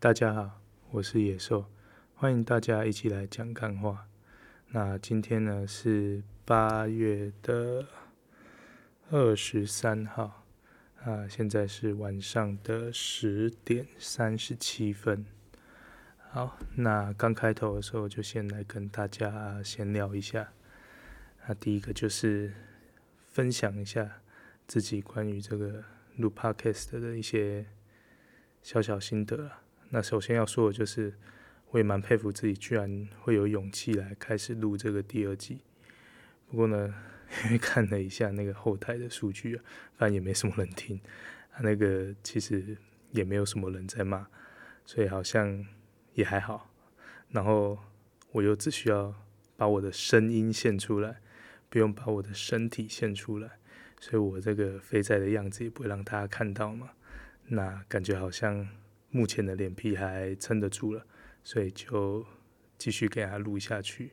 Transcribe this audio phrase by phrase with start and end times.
[0.00, 1.66] 大家好，我是野兽，
[2.16, 4.08] 欢迎大家一起来讲干话。
[4.70, 7.86] 那今天呢是八月的
[9.10, 10.44] 二十三号，
[11.04, 15.24] 啊，现在是晚上的十点三十七分。
[16.30, 20.52] 好，那刚开头的时候就先来跟大家闲聊一下。
[21.46, 22.52] 那第一个就是
[23.28, 24.22] 分享一下
[24.66, 25.84] 自己关于这个
[26.16, 27.66] 录 Podcast 的一些
[28.60, 29.48] 小小心得。
[29.90, 31.14] 那首先要说的就是，
[31.70, 35.60] 我也蛮佩服自己，居然会有勇气来开始录这个第二季。
[36.46, 36.94] 不过呢，
[37.46, 39.64] 因为看了一下那个后台的数据啊，
[39.96, 41.00] 反正也没什么人听，
[41.52, 42.76] 啊，那个其实
[43.12, 44.26] 也没有什么人在骂，
[44.84, 45.66] 所以好像
[46.12, 46.70] 也还好。
[47.30, 47.78] 然后
[48.32, 49.14] 我又只需要
[49.56, 51.20] 把我的声音献出来，
[51.70, 53.52] 不用把我的身体献出来，
[53.98, 56.90] 所以我这个肥仔的样子也不会让大家看到嘛。
[57.46, 58.68] 那感觉好像。
[59.10, 61.06] 目前的脸皮还撑得住了，
[61.42, 62.26] 所以就
[62.76, 64.12] 继续给他录下去。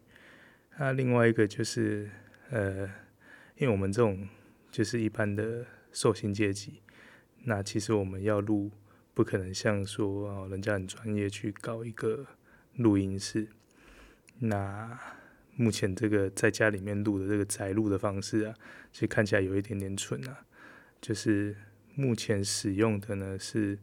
[0.77, 2.09] 那另外一个就是，
[2.49, 2.87] 呃，
[3.57, 4.25] 因为我们这种
[4.71, 6.81] 就是一般的受薪阶级，
[7.43, 8.71] 那其实我们要录，
[9.13, 12.25] 不可能像说哦，人家很专业去搞一个
[12.77, 13.49] 录音室。
[14.39, 14.97] 那
[15.55, 18.55] 目前这个在家里面录的这个宅录的方式啊，
[18.93, 20.45] 其实看起来有一点点蠢啊。
[21.01, 21.55] 就是
[21.95, 23.77] 目前使用的呢是。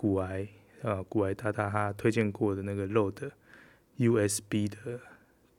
[0.00, 0.48] 古埃
[0.80, 3.32] 啊，古埃大大他推荐过的那个 Rode
[3.98, 4.98] USB 的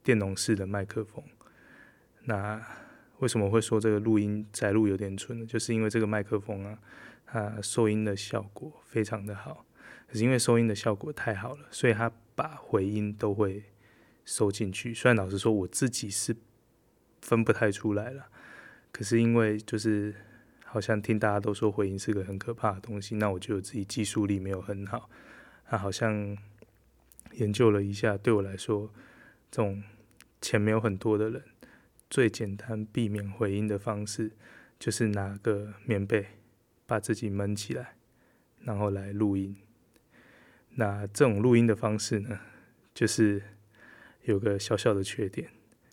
[0.02, 1.24] 电容式的麦克风。
[2.24, 2.60] 那
[3.20, 5.46] 为什么会说这个录音载录有点蠢呢？
[5.46, 6.80] 就是因为这个麦克风啊，
[7.28, 9.64] 它收音的效果非常的好。
[10.08, 13.64] 可是因为收音的效果太好了，所以它把回音都会
[14.26, 14.92] 收进去。
[14.92, 16.36] 虽然老实说，我自己是
[17.22, 18.26] 分不太出来了。
[18.92, 20.16] 可是因为就是。
[20.72, 25.10] 好像听大家都说回音是个很可怕的东西，那我觉得自己技术力没有很好。
[25.70, 26.38] 那好像
[27.34, 28.90] 研究了一下，对我来说，
[29.52, 29.84] 这种
[30.40, 31.44] 钱没有很多的人，
[32.10, 34.32] 最简单避免回音的方式，
[34.80, 36.26] 就是拿个棉被
[36.86, 37.96] 把自己闷起来，
[38.62, 39.58] 然后来录音。
[40.76, 42.40] 那这种录音的方式呢，
[42.94, 43.44] 就是
[44.24, 45.50] 有个小小的缺点，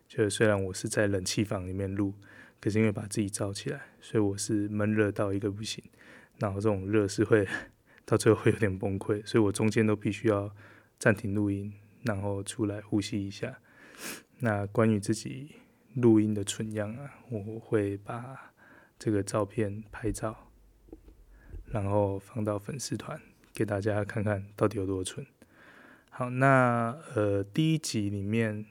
[0.06, 2.14] 就是虽然我是在冷气房里面录。
[2.60, 5.84] 可是因为把自己罩起来，所以我是闷热到一个不行，
[6.38, 7.46] 然后这种热是会
[8.04, 10.52] 到最后会有点崩溃，所以我中间都必须要
[10.98, 13.60] 暂停录音，然后出来呼吸一下。
[14.40, 15.52] 那关于自己
[15.94, 18.52] 录音的蠢样啊，我会把
[18.98, 20.50] 这个照片拍照，
[21.66, 23.20] 然后放到粉丝团
[23.54, 25.24] 给大家看看到底有多蠢。
[26.10, 28.64] 好，那呃第一集里面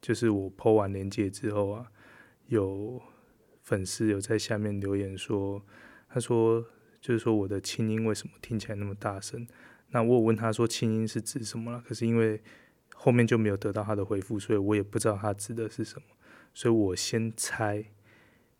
[0.00, 1.92] 就是我剖完连接之后啊，
[2.46, 3.02] 有。
[3.66, 5.60] 粉丝有在下面留言说，
[6.08, 6.64] 他说
[7.00, 9.44] 就是说我的轻音为什么听起来那么大声？
[9.90, 11.82] 那我有问他说轻音是指什么了？
[11.84, 12.40] 可是因为
[12.94, 16.06] 后面就没有得到他的回复，所以我也不知道他指的是什么。
[16.54, 17.84] 所以我先猜，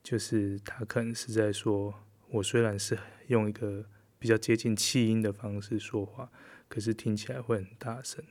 [0.03, 1.95] 就是他可能是在说，
[2.31, 3.85] 我虽然是用一个
[4.19, 6.29] 比较接近气音的方式说话，
[6.69, 8.25] 可是听起来会很大声。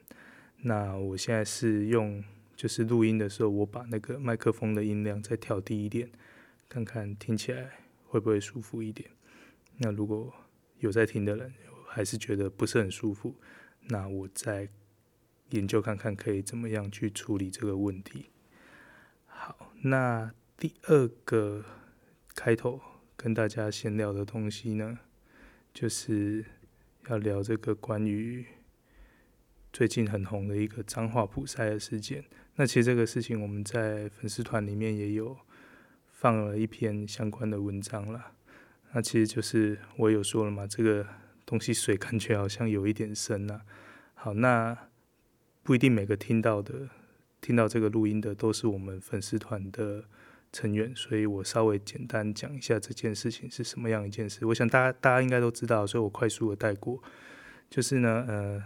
[0.64, 2.22] 那我现在是用，
[2.54, 6.10] 就是录音的时候，我把那个麦克风的音量再调低一点。
[6.68, 7.72] 看看听起来
[8.04, 9.10] 会不会舒服一点？
[9.78, 10.34] 那如果
[10.80, 11.54] 有在听的人
[11.88, 13.36] 还是觉得不是很舒服，
[13.88, 14.70] 那我再
[15.50, 18.28] 研究看看可以怎么样去处理这个问题。
[19.26, 21.64] 好，那第二个
[22.36, 22.82] 开头
[23.16, 25.00] 跟大家闲聊的东西呢，
[25.74, 26.46] 就是
[27.08, 28.46] 要聊这个关于
[29.72, 32.26] 最近很红的一个脏话普筛的事件。
[32.56, 35.38] 那其实这个事情我们在粉丝团里面也有。
[36.26, 38.32] 放了一篇相关的文章了，
[38.94, 41.06] 那其实就是我有说了嘛，这个
[41.46, 43.62] 东西水感觉好像有一点深呐。
[44.16, 44.76] 好，那
[45.62, 46.90] 不一定每个听到的、
[47.40, 50.04] 听到这个录音的都是我们粉丝团的
[50.52, 54.48] 成员，所以我稍微简单讲一下这件事情是什么样一件事。
[54.48, 57.00] 我想大家大家应该都知道，所以我快速的带过。
[57.70, 58.64] 就是呢，呃，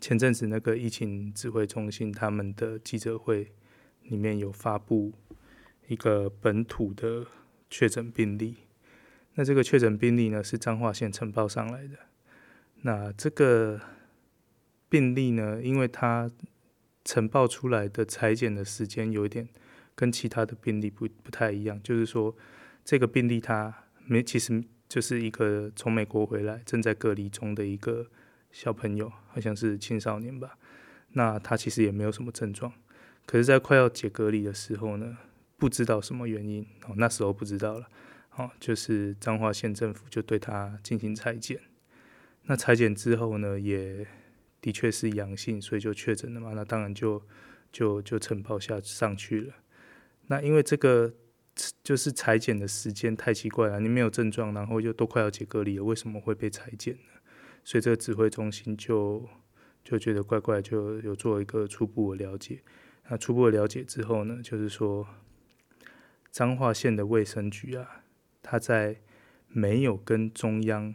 [0.00, 3.50] 前阵子那个疫情指挥中心他们的记者会
[4.04, 5.12] 里面有发布。
[5.88, 7.26] 一个本土的
[7.68, 8.56] 确诊病例，
[9.34, 11.96] 那这个确诊病例呢是彰化县呈报上来的。
[12.82, 13.80] 那这个
[14.88, 16.30] 病例呢，因为它
[17.04, 19.48] 呈报出来的裁剪的时间有一点
[19.94, 22.34] 跟其他的病例不不太一样，就是说
[22.84, 23.74] 这个病例它
[24.04, 28.06] 没其实就是一个从美国回来正在隔离中的一个
[28.50, 30.58] 小朋友，好像是青少年吧。
[31.14, 32.72] 那他其实也没有什么症状，
[33.26, 35.18] 可是，在快要解隔离的时候呢。
[35.62, 37.88] 不知道什么原因哦，那时候不知道了，
[38.34, 41.60] 哦，就是彰化县政府就对他进行裁剪，
[42.46, 44.04] 那裁剪之后呢，也
[44.60, 46.52] 的确是阳性，所以就确诊了嘛。
[46.52, 47.22] 那当然就
[47.70, 49.54] 就就呈报下上去了。
[50.26, 51.14] 那因为这个
[51.84, 57.20] 就是裁剪的时间太奇怪了，你没有症状，然后又都快要解隔离了，为什么会被裁剪呢？
[57.62, 59.24] 所以这个指挥中心就
[59.84, 62.60] 就觉得怪怪，就有做一个初步的了解。
[63.08, 65.06] 那初步的了解之后呢，就是说
[66.32, 68.04] 彰化县的卫生局啊，
[68.42, 68.96] 他在
[69.48, 70.94] 没有跟中央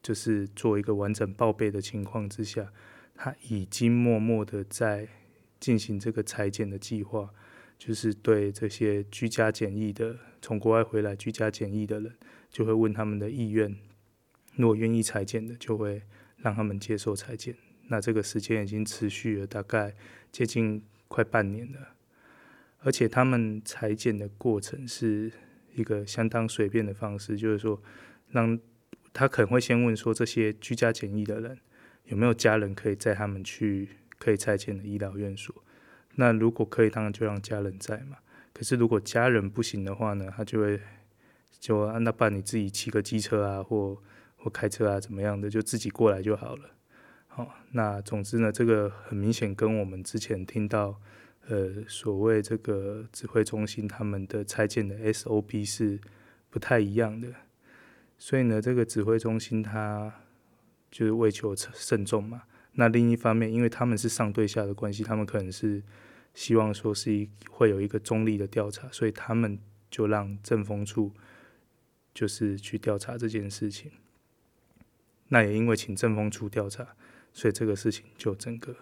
[0.00, 2.72] 就是做一个完整报备的情况之下，
[3.16, 5.08] 他已经默默的在
[5.58, 7.28] 进行这个裁剪的计划，
[7.76, 12.16] 就是对这些居家检疫的从国外回来居家检疫的人，
[12.48, 13.76] 就会问他们的意愿，
[14.54, 16.02] 如果愿意裁剪的，就会
[16.36, 17.56] 让他们接受裁剪。
[17.88, 19.92] 那这个时间已经持续了大概
[20.30, 21.95] 接近快半年了，
[22.80, 25.32] 而且他们裁剪的过程是
[25.74, 27.82] 一个相当随便的方式，就是说，
[28.30, 28.58] 让
[29.12, 31.58] 他可能会先问说，这些居家检疫的人
[32.04, 33.88] 有没有家人可以载他们去
[34.18, 35.54] 可以裁剪的医疗院所。
[36.14, 38.16] 那如果可以，当然就让家人在嘛。
[38.52, 40.80] 可是如果家人不行的话呢，他就会
[41.58, 44.00] 就按那办，你自己骑个机车啊，或
[44.36, 46.70] 或开车啊，怎么样的，就自己过来就好了。
[47.26, 50.98] 好，那总之呢，这个很明显跟我们之前听到，
[51.48, 56.00] 呃，所谓这个指挥中心他们的拆建的 SOP 是
[56.50, 57.32] 不太一样的，
[58.18, 60.12] 所以呢，这个指挥中心他
[60.90, 62.42] 就是为求慎重嘛。
[62.72, 65.82] 那另一方面，因为他们是上对下的关系，他们可能是
[66.34, 69.58] 希望说是一会有一个中立的调查，所以他们
[69.90, 71.12] 就让政风处
[72.12, 73.90] 就是去调查这件事情。
[75.28, 76.94] 那也因为请政风处调查。
[77.32, 78.74] 所以这个事情就整个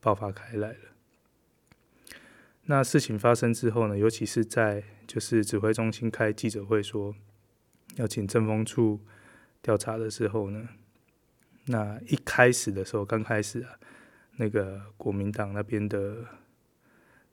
[0.00, 0.91] 爆发开来了。
[2.66, 7.14] 那事情发生之后呢，尤其是在就是指挥中心开记者会说
[7.96, 9.00] 要请政风处
[9.60, 10.68] 调查的时候呢，
[11.66, 13.70] 那一开始的时候，刚开始啊，
[14.36, 16.24] 那个国民党那边的，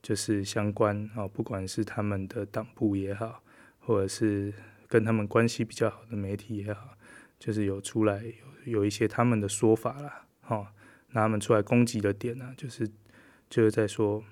[0.02, 3.44] 就是相关啊，不管是他们的党部也好，
[3.80, 4.54] 或者是
[4.88, 6.98] 跟他们关系比较好的媒体也好，
[7.38, 8.24] 就是有出来
[8.66, 10.25] 有有一些他们的说法啦。
[10.48, 10.68] 哦，
[11.12, 12.90] 拿他们出来攻击的点呢、啊，就是
[13.50, 14.24] 就是在说，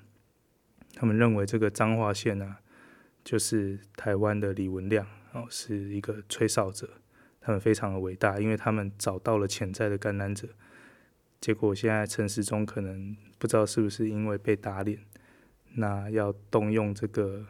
[0.99, 2.57] 他们认为这个彰化县呢，
[3.23, 6.89] 就是台湾的李文亮哦，是一个吹哨者，
[7.39, 10.47] 他们非常的伟大，因为他们找到了潜在的感染者，
[11.39, 14.99] 结果现在陈时中可能不知道是不是因为被打脸，
[15.75, 17.45] 那要动用这个，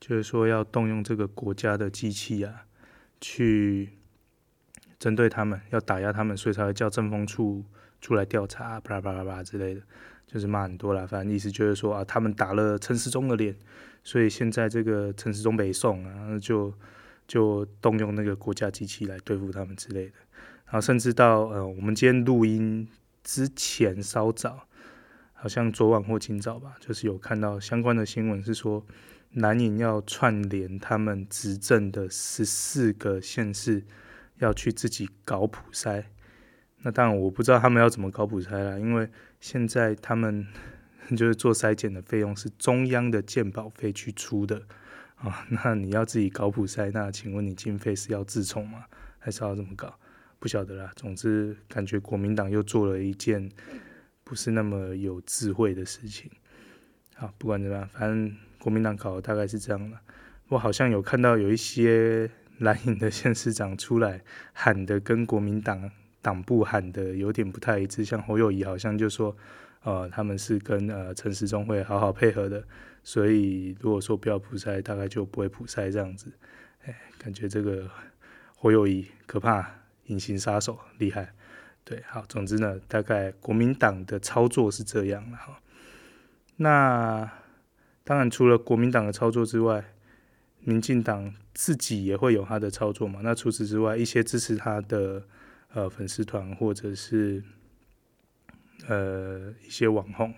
[0.00, 2.64] 就是说要动用这个国家的机器啊，
[3.20, 3.90] 去。
[4.98, 7.62] 针对他们要打压他们，所以才会叫政风处
[8.00, 9.82] 出来调查，巴拉巴拉巴拉之类的，
[10.26, 11.06] 就是骂很多啦。
[11.06, 13.56] 反正意思就是说啊，他们打了陈时中的脸，
[14.02, 16.72] 所以现在这个陈时中北宋啊，就
[17.26, 20.12] 就动用那个国家机器来对付他们之类的。
[20.66, 22.88] 然后甚至到呃，我们今天录音
[23.22, 24.66] 之前稍早，
[25.32, 28.84] 好像昨晚或今早吧，就是有看到相关的新闻，是说
[29.30, 33.84] 南宁要串联他们执政的十四个县市。
[34.38, 36.04] 要去自己搞普筛，
[36.82, 39.08] 那当然我不知道他们要怎么搞普筛啦，因为
[39.48, 40.44] 现在他们
[41.16, 44.60] 就是做筛检的费用是中央的健保费去出的
[45.14, 48.86] 啊，那你要自己搞普筛，那请问你经费是要自充吗？
[49.20, 49.96] 还是要怎么搞？
[50.40, 50.90] 不晓得啦。
[50.96, 53.48] 总之感觉国民党又做了一件
[54.24, 56.28] 不是那么有智慧的事情。
[57.14, 60.00] 好，不管怎么样，反正国民党搞的大概是这样了。
[60.48, 62.28] 我好像有看到有一些。
[62.60, 64.22] 蓝营的县市长出来
[64.54, 65.90] 喊的跟国民党
[66.26, 69.36] 党部喊的有点不太一致，像侯友宜好像就说，
[69.84, 72.64] 呃，他们是跟呃陈时中会好好配合的，
[73.04, 76.32] 所以如果说不要普筛，大概就不会普筛这样子。
[76.84, 77.88] 哎，感觉这个
[78.56, 79.70] 侯友宜可怕，
[80.06, 81.32] 隐形杀手厉害。
[81.84, 85.60] 对，好，总之呢，大概国民党的操作是这样了哈。
[86.56, 87.30] 那
[88.02, 89.84] 当然，除了国民党的操作之外，
[90.58, 93.20] 民进党自己也会有他的操作嘛？
[93.22, 95.22] 那除此之外，一些支持他的
[95.72, 97.42] 呃粉丝团或者是
[98.88, 100.34] 呃一些网红，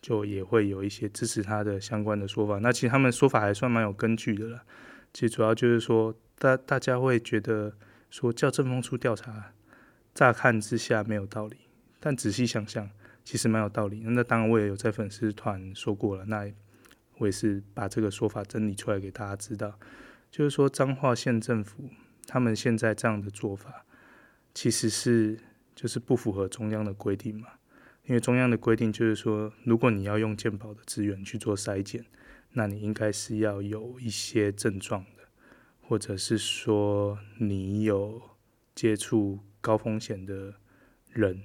[0.00, 2.58] 就也会有一些支持他的相关的说法。
[2.58, 4.64] 那其实他们说法还算蛮有根据的啦。
[5.12, 7.74] 其实主要就是说，大大家会觉得
[8.10, 9.52] 说叫政风处调查，
[10.12, 11.56] 乍看之下没有道理，
[12.00, 12.90] 但仔细想想，
[13.24, 14.02] 其实蛮有道理。
[14.04, 16.24] 那当然我也有在粉丝团说过了。
[16.26, 16.52] 那
[17.18, 19.78] 我也是把这个说法整理出来给大家知道，
[20.32, 21.88] 就是说彰化县政府
[22.26, 23.84] 他们现在这样的做法，
[24.54, 25.38] 其实是
[25.74, 27.48] 就是不符合中央的规定嘛。
[28.06, 32.04] 因为中央的规定就是说，如果你要用健保的资源去做筛检，
[32.52, 35.22] 那你应该是要有一些症状的，
[35.80, 38.20] 或者是说你有
[38.74, 40.54] 接触高风险的
[41.10, 41.42] 人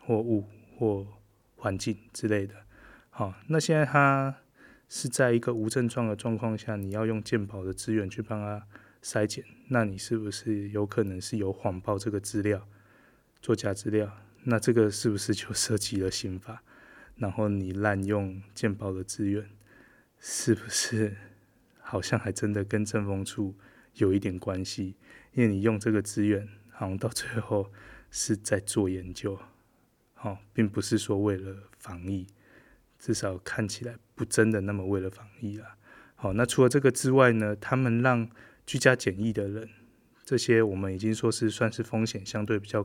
[0.00, 0.46] 或物
[0.78, 1.06] 或
[1.56, 2.54] 环境之类的。
[3.10, 4.34] 好，那现在他
[4.88, 8.66] 是在一个无症状的状况下，你要用健保的资源去帮他
[9.06, 12.66] 筛检，那你是不是有可能是有谎报这个资料，
[13.40, 14.12] 作假资料？
[14.42, 16.64] 那这个是不是就涉及了刑法？
[17.14, 19.48] 然后你滥用鉴保的资源，
[20.18, 21.16] 是不是
[21.78, 23.54] 好像还真的跟政风处
[23.94, 24.96] 有一点关系？
[25.34, 27.70] 因为你用这个资源，好像到最后
[28.10, 29.38] 是在做研究，
[30.14, 32.26] 好，并不是说为了防疫，
[32.98, 35.76] 至少看起来不真的那么为了防疫啊。
[36.16, 38.28] 好，那除了这个之外呢，他们让
[38.66, 39.68] 居家检疫的人，
[40.24, 42.82] 这些我们已经说是算是风险相对比较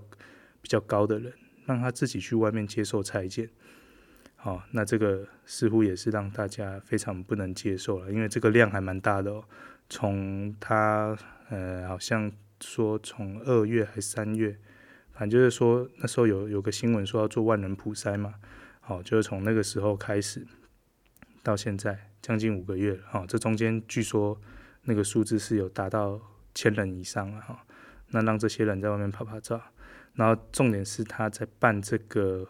[0.62, 1.34] 比较高的人。
[1.68, 3.48] 让他自己去外面接受采检，
[4.36, 9.44] 好，那这个似乎也是让大家非常不能接受了，因为这个量还蛮大的哦。
[9.88, 11.16] 从他
[11.50, 14.58] 呃，好像说从二月还是三月，
[15.14, 18.34] 反正就是说那时候有有个新闻说要做万人普筛嘛，
[18.80, 20.46] 好，就是从那个时候开始
[21.44, 24.42] 到现在将近五个月了，哈，这中间据说
[24.84, 26.20] 那个数字是有达到
[26.54, 27.66] 千人以上了，哈，
[28.10, 29.62] 那让这些人在外面拍拍照。
[30.16, 32.48] 然后重点是他在办这个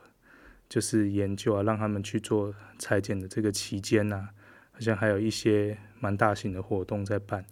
[0.67, 4.29] 就是研究啊，让他们去做采检的这个期间呐，
[4.71, 7.45] 好像还有一些蛮大型的活动在办。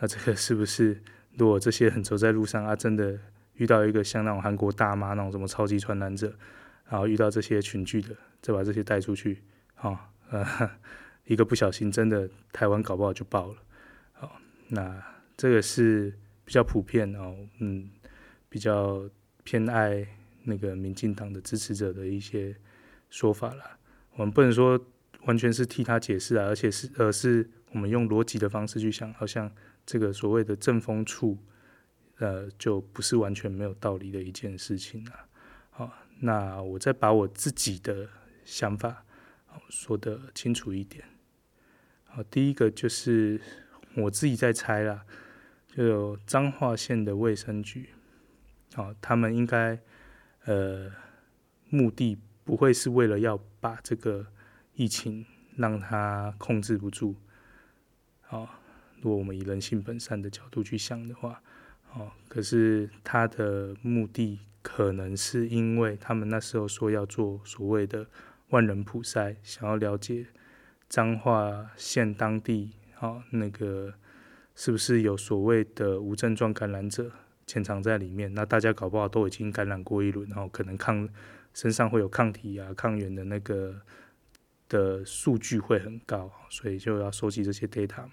[0.00, 1.00] 那这个是不是
[1.36, 3.16] 如果这些人走在路上啊，真的
[3.54, 6.34] 遇到一个像那种韩国大妈那种什么超级传染者，
[6.88, 9.42] 然后遇到这些群聚的，再把这些带出去，
[9.76, 10.44] 啊，呃，
[11.26, 13.58] 一个不小心真的台湾搞不好就爆了。
[14.68, 15.02] 那
[15.36, 17.90] 这个是比较普遍哦，嗯，
[18.48, 19.08] 比较。
[19.44, 20.06] 偏爱
[20.42, 22.54] 那个民进党的支持者的一些
[23.08, 23.78] 说法啦，
[24.12, 24.78] 我们不能说
[25.22, 29.50] 完全是替他解释啊，而且是而是我们用逻辑的方式去想，好像
[29.86, 31.38] 这个所谓的政风处，
[32.18, 35.26] 呃，就不是完全没有道理的一件事情啊。
[35.70, 38.06] 好，那我再把我自己的
[38.44, 39.06] 想法
[39.70, 41.02] 说得清楚一点。
[42.04, 43.40] 好，第一个就是
[44.02, 45.04] 我自己在猜啦，
[45.68, 47.90] 就有彰化县的卫生局。
[48.74, 49.78] 好，他们应该，
[50.44, 50.90] 呃，
[51.68, 54.26] 目的不会是为了要把这个
[54.74, 55.26] 疫情
[55.56, 57.16] 让它控制不住。
[58.20, 58.60] 好，
[59.00, 61.42] 如果我们以人性本善的角度去想的话，
[61.84, 68.06] 好，可是他的目的可能是因为他们那时候说要做所谓的
[68.50, 70.26] 万人普筛，想要了解
[70.88, 73.94] 彰化县当地，好，那个
[74.56, 77.12] 是不是有所谓的无症状感染者。
[77.46, 81.08] 潜藏在里面，那大家搞不好都已经感染过一轮，然后可能抗
[81.54, 83.80] 身上会有抗体啊、抗原的那个
[84.68, 88.12] 的数据会很高，所以就要收集这些 data 嘛。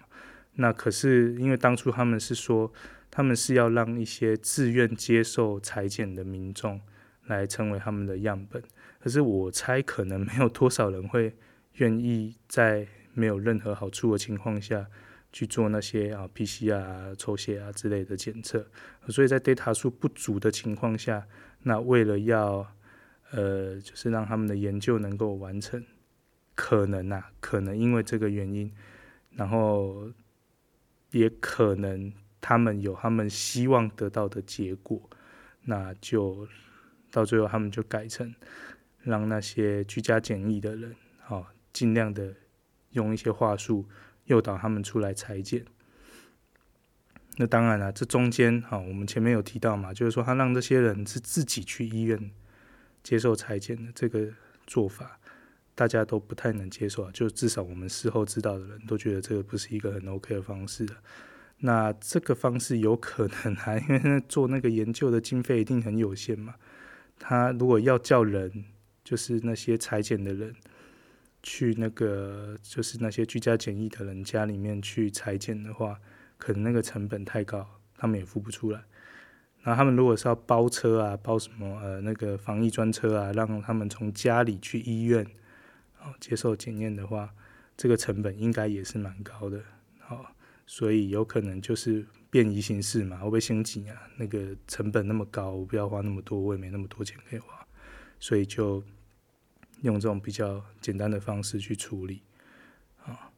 [0.53, 2.71] 那可是因为当初他们是说，
[3.11, 6.79] 他们是要让一些自愿接受采检的民众
[7.25, 8.63] 来成为他们的样本，
[9.01, 11.35] 可是我猜可能没有多少人会
[11.73, 14.85] 愿意在没有任何好处的情况下。
[15.31, 18.65] 去做那些啊 PCR 啊、抽血啊之类的检测，
[19.09, 21.27] 所以在 data 数不足的情况下，
[21.63, 22.65] 那为了要
[23.31, 25.83] 呃，就是让他们的研究能够完成，
[26.55, 28.71] 可能啊，可能因为这个原因，
[29.31, 30.09] 然后
[31.11, 35.09] 也可能他们有他们希望得到的结果，
[35.63, 36.47] 那就
[37.11, 38.33] 到最后他们就改成
[39.01, 42.33] 让那些居家检疫的人，好，尽量的
[42.95, 43.85] 用一些话术。
[44.25, 45.63] 诱导他们出来裁剪，
[47.37, 52.31] 那当然了，这中间哈，我们前面有提到嘛，就是说他让这些人是自己去医院
[53.03, 54.27] 接受裁剪的这个
[54.65, 55.19] 做法，
[55.75, 57.11] 大家都不太能接受啊。
[57.13, 60.89] 就至少我们事后知道的人都觉得这个不是一个很 OK 的方式。
[61.59, 66.55] 那这个方式有可能啊， 因为做那个研究的经费一定很有限嘛。
[67.19, 68.65] 他如果要叫人，
[69.03, 70.55] 就是那些裁剪的人。
[71.47, 75.99] 去那个就是那些居家检疫的人家里面去采检的话，
[76.39, 78.83] 可能那个成本太高，他们也付不出来。
[79.63, 85.23] 那他们如果是要包车啊，包什么呃那个防疫专车啊，让他们从家里去医院
[86.01, 87.31] 哦接受检验的话，
[87.77, 89.61] 这个成本应该也是蛮高的。
[89.99, 90.25] 好，
[90.65, 93.95] 所以有可能就是便宜行事嘛，会不会心急啊？
[94.17, 97.63] 那个成本那么高，我不要花那么多，我也没那么多钱可以花，
[98.19, 98.83] 所以就。
[99.85, 102.23] 用这种比较简单的方式去处理，
[103.03, 103.31] 啊，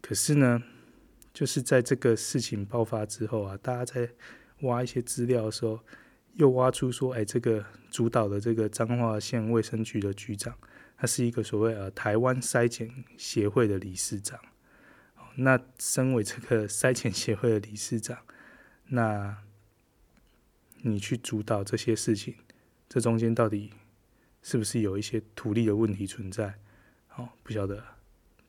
[0.00, 0.62] 可是呢，
[1.34, 4.10] 就是在这个事情爆发之后啊，大家在
[4.62, 5.78] 挖一些资料的时候，
[6.34, 10.56] 又挖出说，哎，这个主导的这个彰化县卫生局的局长，
[10.96, 14.40] 他是一个所谓呃台湾筛检协会的理事长。
[15.36, 18.18] 那身为这个筛检协会的理事长，
[18.88, 19.36] 那
[20.82, 22.34] 你去主导这些事情，
[22.88, 23.72] 这中间到底
[24.42, 26.54] 是不是有一些图利的问题存在？
[27.08, 27.84] 好，不晓得，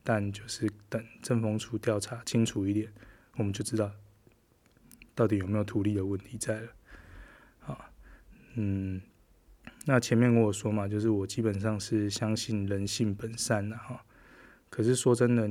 [0.03, 2.91] 但就是等政风处调查清楚一点，
[3.35, 3.91] 我们就知道
[5.13, 6.69] 到底有没有图利的问题在了。
[7.59, 7.85] 好，
[8.55, 9.01] 嗯，
[9.85, 14.05] 那前面跟我说嘛，就是我基本上是相信人性本善的哈。
[14.69, 15.49] 可是说真的，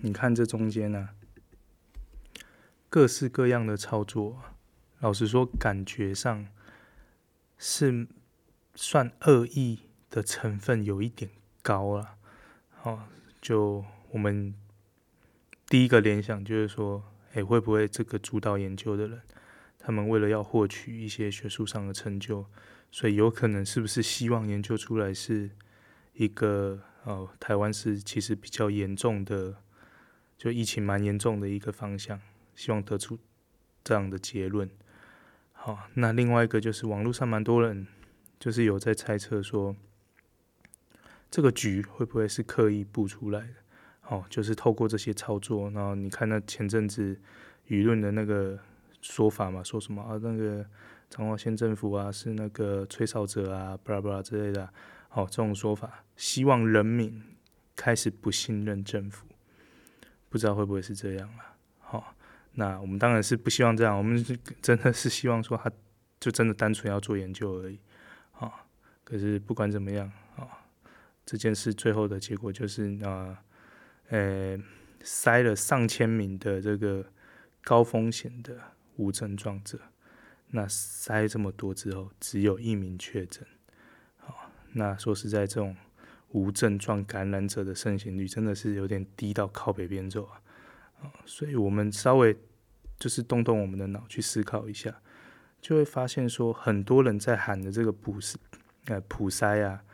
[0.00, 1.14] 你看这中间呢、啊，
[2.90, 4.42] 各式各样的操作，
[5.00, 6.46] 老实说，感觉上
[7.56, 8.06] 是
[8.74, 11.30] 算恶意的成分有一点
[11.62, 12.16] 高了。
[12.82, 13.04] 哦，
[13.40, 14.54] 就我们
[15.66, 17.02] 第一个联想就是说，
[17.34, 19.22] 哎，会不会这个主导研究的人，
[19.78, 22.46] 他们为了要获取一些学术上的成就，
[22.90, 25.50] 所以有可能是不是希望研究出来是
[26.14, 26.82] 一个？
[27.04, 29.56] 哦，台湾是其实比较严重的，
[30.38, 32.20] 就疫情蛮严重的一个方向，
[32.54, 33.18] 希望得出
[33.82, 34.70] 这样的结论。
[35.50, 37.88] 好，那另外一个就是网络上蛮多人
[38.42, 39.76] 就是有在猜测说，
[41.30, 43.54] 这个局会不会是刻意布出来的？
[44.08, 47.16] 哦，就是透过这些操作，然后你看那前阵子
[47.68, 48.58] 舆论的那个
[49.00, 50.66] 说法嘛，说什么啊，那个
[51.08, 54.68] 彰化县政府啊是那个吹哨者啊，巴拉巴拉之类的。
[55.08, 57.22] 好，这种说法，希望人民
[57.76, 59.24] 开始不信任政府，
[60.28, 61.54] 不知道会不会是这样啊？
[61.78, 62.16] 好，
[62.54, 65.70] 那我们当然是不希望这样，我们是真的是希望说他
[66.18, 67.78] 就真的单纯要做研究而已。
[69.12, 70.48] 可是不管怎么样，啊，
[71.26, 73.44] 这件事最后的结果就是啊，
[74.08, 74.58] 呃，
[75.02, 77.04] 筛了上千名的这个
[77.62, 78.58] 高风险的
[78.96, 79.78] 无症状者，
[80.48, 83.46] 那筛这么多之后，只有一名确诊。
[84.16, 85.76] 好那说实在，这种
[86.30, 90.40] 无症状感染者的盛行率真的是有点低到靠北边走啊！
[91.26, 92.34] 所以我们稍微
[92.98, 95.02] 就是动动我们的脑去思考一下，
[95.60, 98.38] 就会发现说，很多人在喊的这个不是，
[98.86, 99.84] 呃，普筛啊，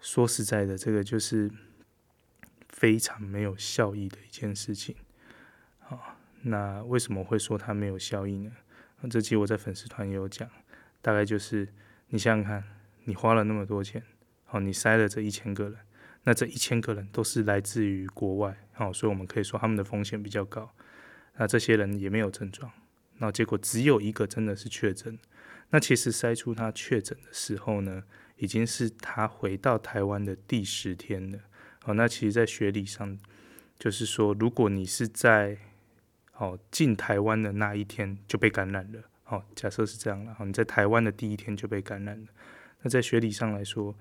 [0.00, 1.50] 说实在的，这个就是
[2.68, 4.94] 非常没有效益的一件事情。
[5.78, 8.52] 好，那为什么会说它没有效益呢？
[9.08, 10.48] 这期我在粉丝团也有讲，
[11.00, 11.72] 大概就是
[12.08, 12.64] 你想想看，
[13.04, 14.02] 你花了那么多钱。
[14.44, 15.78] 好，你筛了这一千个人，
[16.24, 20.72] 那这一千个人都是来自于国外，好，所以我们可以说他们的风险比较高。
[21.36, 22.70] 那这些人也没有症状，
[23.18, 25.18] 那结果只有一个真的是确诊。
[25.70, 28.04] 那其实筛出他确诊的时候呢，
[28.36, 31.38] 已经是他回到台湾的第十天了。
[31.82, 33.18] 好，那其实，在学理上，
[33.78, 35.58] 就是说，如果你是在
[36.36, 42.26] 哦进台湾的那一天就被感染了，好，假设是这样了，好，你在台湾的第一天就被感染了，
[42.82, 43.94] 那在学理上来说。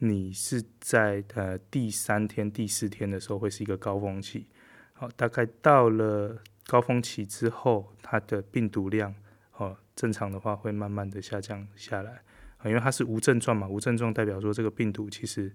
[0.00, 4.46] 你是在呃第三天、第四天的时候会是一个高峰期，
[4.92, 9.12] 好，大概到了高峰期之后，它的病毒量
[9.56, 12.22] 哦正常的话会慢慢的下降下来，
[12.58, 15.52] 啊，因为它是无症状嘛，无症状代表说这个病毒其实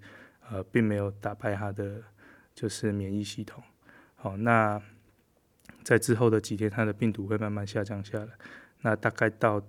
[0.49, 2.01] 呃并没有打败它的
[2.53, 3.63] 就是免疫系统，
[4.15, 4.81] 好，那
[5.83, 8.29] 在之后的几天，它的病毒会慢慢下降下来，
[8.81, 9.61] 那大概到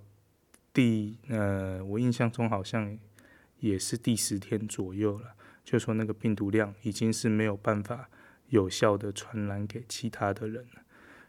[0.73, 2.97] 第呃我印象中好像。
[3.61, 8.09] 也是第十天左右了，就说那个病毒量已经是没有办法
[8.49, 10.81] 有效的传染给其他的人了。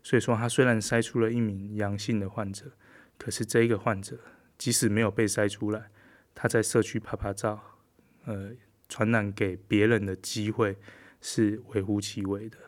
[0.03, 2.73] 所以说，他虽然筛出了一名阳性的患者，
[3.17, 4.19] 可是这一个患者
[4.59, 5.89] 即使没有被筛出来，
[6.37, 7.59] 他在社区拍拍照，
[8.27, 8.51] 呃，
[8.89, 10.77] 传染给别人的机会
[11.21, 12.59] 是微乎其微的。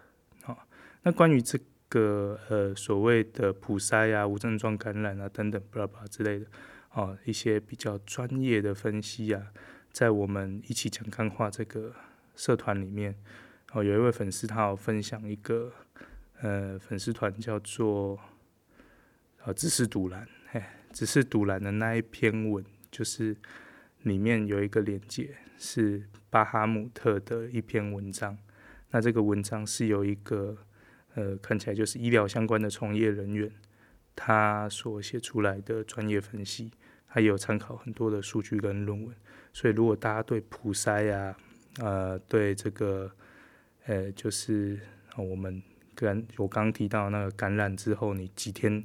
[0.42, 0.66] 好，
[1.02, 1.56] 那关于这
[1.90, 6.46] 个呃所谓的普筛啊、无症状感染啊等等，巴拉巴拉之类的。
[6.92, 9.52] 哦，一些比较专业的分析啊，
[9.92, 11.94] 在我们一起讲干话这个
[12.34, 13.14] 社团里面，
[13.72, 15.70] 哦，有一位粉丝他有分享一个，
[16.40, 18.18] 呃，粉丝团叫做，
[19.44, 23.36] 呃，只是赌烂，嘿，只是赌烂的那一篇文，就是
[24.02, 28.36] 里面有一个连接，是巴哈姆特的一篇文章，
[28.90, 30.56] 那这个文章是有一个，
[31.14, 33.50] 呃，看起来就是医疗相关的从业人员。
[34.20, 36.72] 他所写出来的专业分析，
[37.06, 39.14] 还有参考很多的数据跟论文，
[39.52, 41.36] 所以如果大家对普筛呀，
[41.78, 43.08] 呃，对这个，
[43.86, 44.80] 呃，就是
[45.16, 45.62] 我们
[45.94, 48.82] 跟我刚提到那个感染之后，你几天，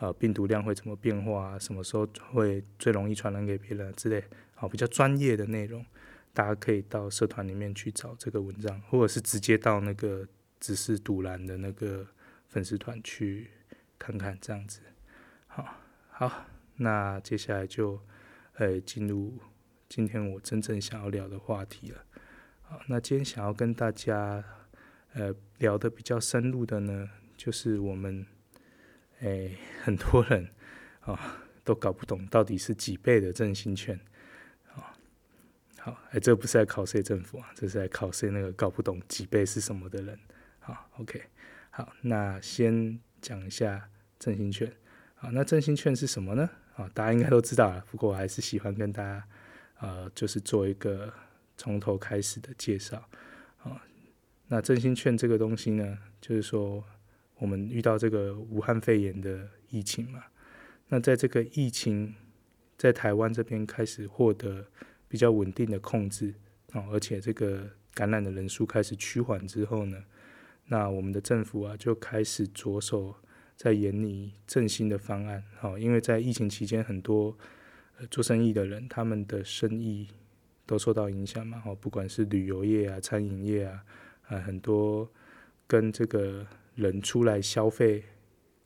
[0.00, 5.86] 呃，病毒量会怎么变化，什么时候会最容易传染给别人之类，好，比较专业的内容，
[6.34, 10.26] 大家可以到社团里面去找这个文章，或者是直接到那个
[10.58, 12.06] 只是赌烂的那个
[12.48, 13.50] 粉丝团去。
[14.02, 14.80] 看看这样子，
[15.46, 15.76] 好，
[16.08, 18.00] 好，那接下来就，
[18.54, 19.38] 呃，进入
[19.90, 22.02] 今天我真正想要聊的话题了。
[22.62, 24.42] 好，那今天想要跟大家，
[25.12, 28.26] 呃，聊的比较深入的呢，就是我们，
[29.20, 30.48] 诶，很多人，
[31.00, 33.98] 啊，都搞不懂到底是几倍的振兴券，
[34.74, 34.96] 啊，
[35.78, 40.18] 好，哎，这不是在考谁政府啊，这是在考谁那个搞不懂几倍是什么的人，
[40.58, 41.22] 好，OK，
[41.70, 44.72] 好，那先讲一下振兴券，
[45.16, 46.48] 啊，那振兴券是什么呢？
[46.76, 49.22] 啊，大家应该都知道了，不过我还是喜欢跟大家，
[49.80, 51.12] 呃，就是做一个
[51.58, 53.06] 从头开始的介绍，
[53.62, 53.84] 啊，
[54.48, 56.82] 那振兴券这个东西呢，就是说
[57.40, 60.22] 我们遇到这个武汉肺炎的疫情嘛。
[60.88, 62.14] 那在这个疫情
[62.76, 64.66] 在台湾这边开始获得
[65.08, 66.34] 比较稳定的控制
[66.72, 70.02] 哦，而且这个感染的人数开始趋缓之后呢，
[70.66, 73.14] 那我们的政府啊就开始着手
[73.56, 75.42] 在研拟振兴的方案。
[75.58, 77.36] 好，因为在疫情期间，很多
[78.10, 80.08] 做生意的人他们的生意
[80.64, 81.62] 都受到影响嘛。
[81.66, 83.84] 哦，不管是旅游业啊、餐饮业啊，
[84.28, 85.10] 啊，很多
[85.66, 88.04] 跟这个人出来消费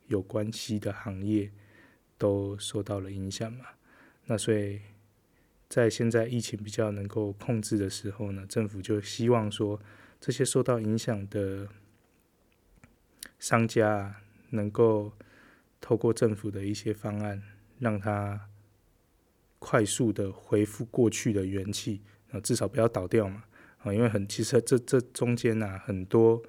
[0.07, 1.51] 有关系的行业。
[2.17, 3.67] 都受到了影响嘛，
[4.27, 4.81] 那所以
[5.69, 9.79] 在现在疫情比较能够控制的时候呢，政府就希望说
[10.21, 11.69] 这些受到影响的
[13.41, 15.13] 商家啊能够
[15.81, 17.43] 透过政府的一些方案，
[17.81, 18.49] 让他
[19.59, 23.45] 快速的恢复过去的元气，啊，至少不要倒掉嘛，
[23.79, 26.41] 啊，因为很其实这这中间呐很多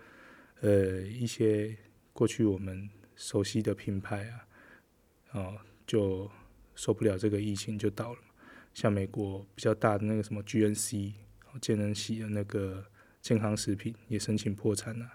[0.62, 1.76] 呃一些
[2.14, 4.48] 过去我们熟悉的品牌啊。
[5.32, 6.32] 哦，就
[6.76, 8.20] 受不了这个疫情就倒了。
[8.74, 11.14] 像美国比较大的那个什么 GNC，
[11.62, 12.86] 健能系的那个
[13.22, 15.06] 健康食品也申请破产了。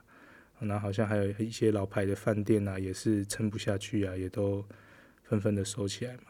[0.61, 4.63] 那好像还有一些老牌的饭店啊，也是撑不下去啊，也都
[5.23, 6.25] 纷纷的收起来嘛。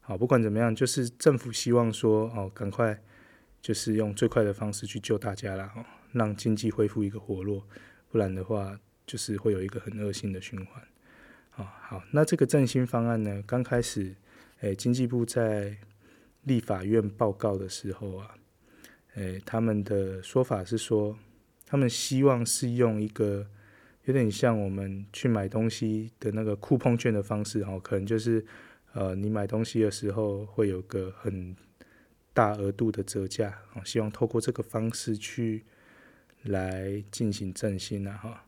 [0.00, 3.02] 好，不管怎么样，就是政府希望说，哦，赶快
[3.60, 7.66] 就是用最快的方式去救大家啦，哦，让经济恢复一个活络，
[8.12, 10.82] 不然的话，就是会有一个很恶性的循环。
[11.52, 14.14] 啊，好，那这个振兴方案呢，刚开始，
[14.60, 15.74] 诶、经济部在
[16.42, 18.34] 立法院报告的时候啊，
[19.14, 21.16] 诶、他们的说法是说，
[21.64, 23.46] 他们希望是用一个
[24.04, 28.44] 有点像我们去买东西的那个酷碰券的方式，哦，可能就是，
[28.92, 31.56] 呃，你买东西的时候会有个很
[32.34, 35.64] 大额度的折价，哦，希望透过这个方式去
[36.44, 38.44] 来进行振兴啊，哈。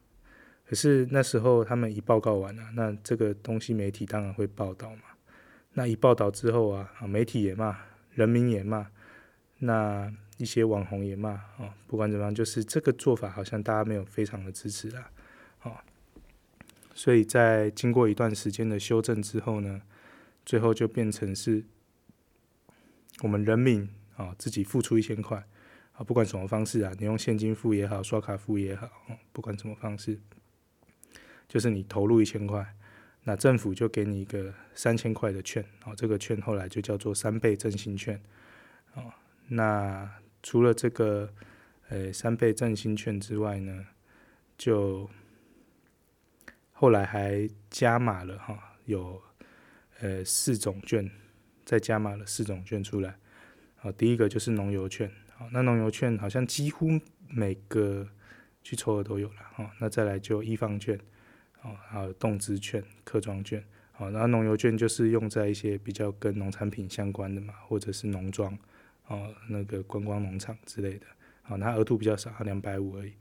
[0.67, 5.03] 可是那时候他们一报告完了，那这个东西媒体当然会报道嘛。
[5.75, 7.77] 那一报道之后啊，媒体也骂，
[8.13, 8.89] 人民也骂，
[9.59, 11.77] 那一些网红也骂啊。
[11.87, 15.11] 不管怎么样，就是这个做法好像大家没有非常的支持啦。
[15.61, 15.85] 啊，
[16.95, 19.83] 所以在经过一段时间的修正之后呢，
[20.47, 21.65] 最后就变成是
[23.23, 25.45] 我们人民啊自己付出一千块
[25.95, 28.91] 啊，不管什么方式啊，你用现金付也好，刷卡付也好，
[29.33, 30.21] 不管什么方式。
[31.47, 32.75] 就是你投入一千块，
[33.23, 38.21] 那政府就给你一个三千块的券，哦，这个券后来就叫做三倍振兴券，
[38.95, 39.13] 哦，
[39.49, 40.11] 那
[40.43, 41.33] 除了这个，
[41.91, 43.87] 呃，三倍振兴券之外呢，
[44.59, 45.09] 就
[46.73, 49.23] 后来还加码了哈，有
[50.01, 51.09] 呃四种券，
[51.65, 53.17] 再加码了四种券出来，
[53.77, 58.09] 好，第一个就是农游券，好，那农游券好像几乎每个
[58.63, 60.99] 去抽的都有了，哈，那再来就易放券。
[61.67, 68.55] 哦，还有动资券、客庄券，好，然后农游券就是用在一些比较跟农产品相关的嘛，或者是农庄，
[69.07, 71.07] 哦，那个观光农场之类的，
[71.41, 73.15] 好，那额度比较少，两百五而已。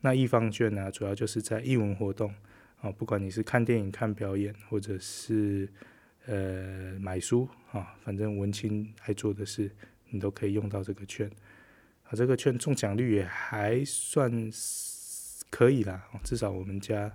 [0.00, 2.34] 那艺 FUN 券呢，主要就是在艺文活动，
[2.80, 5.68] 哦，不管你是看电影、看表演，或者是
[6.24, 9.70] 呃买书，啊，反正文青爱做的事，
[10.08, 11.30] 你都可以用到这个券。
[12.12, 14.30] 啊，这个券中奖率也还算
[15.48, 17.10] 可以啦，至少我们家。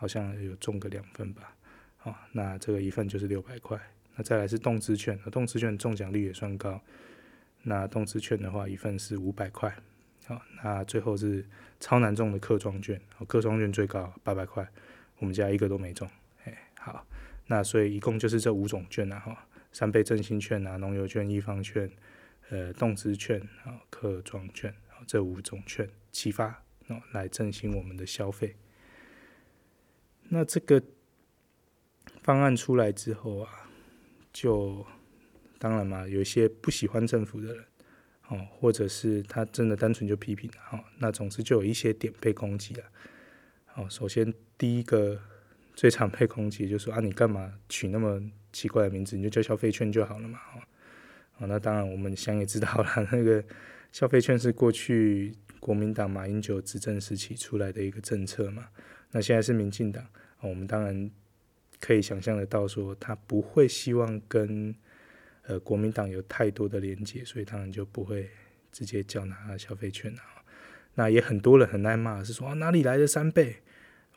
[0.00, 1.56] 好像有中个两份吧，
[1.96, 3.76] 好，那这个一份就是六百块。
[4.14, 6.80] 那再来是动资券，动资券中奖率也算高。
[7.62, 9.76] 那动资券的话，一份是五百块。
[10.26, 11.44] 好，那最后是
[11.80, 14.64] 超难中的客庄券，客庄券最高八百块，
[15.18, 16.08] 我们家一个都没中。
[16.44, 17.04] 哎，好，
[17.48, 21.90] 那所以一共就是这五种券啊，哈，三倍振兴券啊，农游券、一方券，
[22.50, 24.74] 呃，动资券啊，客庄券，
[25.06, 28.56] 这五种券启发哦，来振兴我们的消费。
[30.30, 30.82] 那这个
[32.22, 33.70] 方案出来之后啊，
[34.32, 34.86] 就
[35.58, 37.64] 当然嘛，有一些不喜欢政府的人，
[38.28, 42.84] 哦，或者是他真的单纯就批评了，哦，那总之就有一些点被攻击了。
[43.74, 45.20] 哦，首先第一个
[45.74, 49.16] 最常被攻击就是说啊，你干嘛取那么奇怪的名字？
[49.16, 50.62] 你就叫消费券就好了嘛，哦，
[51.38, 53.42] 哦，那当然我们想也知道了，那个
[53.92, 58.68] 消费券是过去国民党马英九执政时期出来的一个政策嘛。
[59.12, 60.04] 那现在是民进党，
[60.40, 61.10] 我们当然
[61.80, 64.74] 可以想象得到，说他不会希望跟
[65.46, 68.28] 呃国民党有太多的连结，所以当然就不会
[68.70, 70.44] 直接叫拿消费券啊。
[70.94, 73.58] 那也很多人很爱骂，是说哪里来的三倍？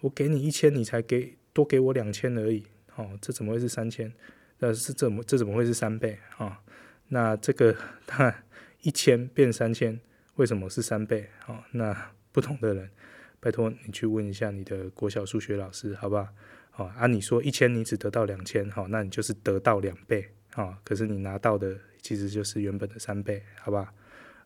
[0.02, 4.12] 我给你一千，你才给多给我两千而已，哦，这怎么会是三千？
[4.58, 6.46] 那是怎么这怎么会是三倍啊？
[6.46, 6.58] 哦，
[7.14, 7.76] 那这个
[8.08, 8.44] 他
[8.82, 10.00] 一千变三千，
[10.36, 11.30] 为什么是三倍？
[11.48, 12.90] 哦，那不同的人。
[13.40, 16.28] 拜托你去问一下你的国小数学老师，好不好？
[16.70, 23.88] 好啊，你说一千你只得到两千，好，那你就是得到两倍，好，可是你拿到的其实就是原本的三倍，好不好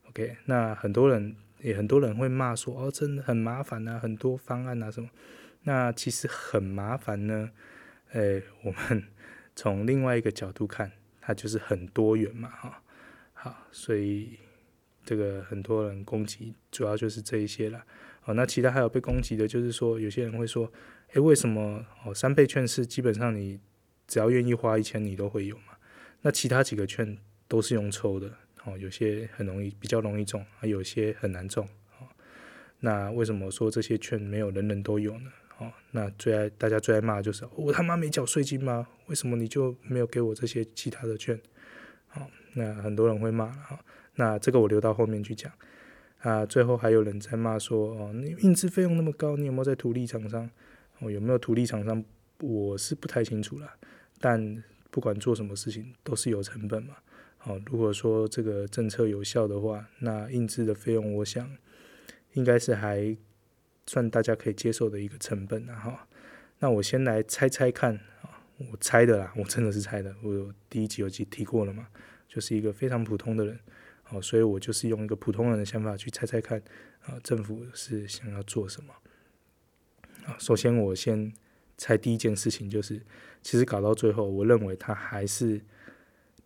[0.08, 5.08] ？OK，那很多人也很多人会骂说，哦，真的很麻烦啊，很多方案啊什么，
[5.62, 7.50] 那其实很麻烦呢。
[8.12, 9.04] 诶，我们
[9.54, 10.90] 从另外一个角度看，
[11.26, 12.82] 它就是很多元嘛，哈，
[13.32, 14.38] 好，所以
[15.04, 17.84] 这个很多人攻击，主要就是这一些了。
[18.26, 20.72] 哦，那其他还有被攻击的，就是说有些人会说，
[21.14, 23.58] 诶，为什么哦三倍券是基本上你
[24.06, 25.74] 只要愿意花一千，你都会有嘛？
[26.22, 32.06] 那其他几个券都是用抽的，哦，有些很容易比较容易中，还有些很难中，哦，
[32.78, 35.32] 那为什么说这些券没有人人都有呢？
[35.58, 38.86] 哦，那最爱大家最爱骂的就是，我他妈没缴税金吗？
[39.06, 41.40] 为什么你就没有给我这些其他的券？
[42.14, 43.84] 哦，那很多人会骂了，哈，
[44.16, 45.50] 那这个我留到后面去讲。
[46.18, 50.50] 啊，最后还有人在骂说，哦，你印制费用那么高，你有没有在土地厂商？
[50.98, 52.04] 哦，有没有土地厂商？
[52.40, 53.76] 我是不太清楚啦。
[54.18, 56.96] 但不管做什么事情，都是有成本嘛。
[57.44, 61.48] 哦，如果说这个政策有效的话，那印制的费用，我想
[62.32, 63.16] 应该是还
[63.86, 65.74] 算大家可以接受的一个成本啊。
[65.74, 66.08] 哈，
[66.58, 70.14] 那我先来猜猜看啊，我猜的啦，我真的是猜的。
[70.22, 71.88] 我第一集有提提过了嘛，
[72.28, 73.58] 就是一个非常普通的人。
[74.10, 76.62] 哦，所以我就是用一个普通人的想法去猜猜看，
[77.06, 78.94] 啊，政府是想要做什么？
[80.24, 81.32] 啊，首先我先
[81.76, 83.02] 猜第一件事情就是，
[83.42, 85.60] 其实搞到最后，我认为它还是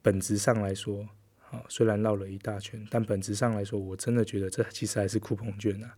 [0.01, 1.07] 本质上来说，
[1.51, 5.95] 啊，虽然绕了一大圈，但本质上来说，我真的觉得这其实还是酷碰券，啊，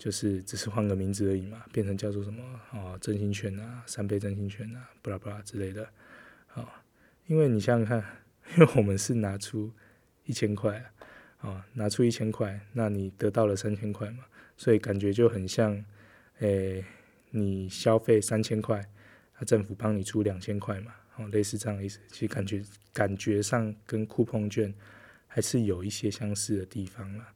[0.00, 5.88] 就是只是换个名字而已嘛，变成叫做什么啊，振兴券啊，三倍振兴券啊，巴拉巴拉之类的，
[6.54, 6.82] 啊，
[7.26, 8.04] 因为你想想看，
[8.56, 9.70] 因为我们是拿出。
[10.26, 10.92] 一千块
[11.38, 14.24] 啊，拿出一千块，那你得到了三千块嘛，
[14.56, 15.84] 所以感觉就很像，
[16.38, 16.84] 诶、
[17.30, 18.80] 你消费三千块，
[19.38, 21.98] 那政府帮你出两千块嘛，哦，类似这样的意思。
[22.06, 24.72] 其实感觉感觉上跟酷碰券
[25.26, 27.26] 还是有一些相似的地方了。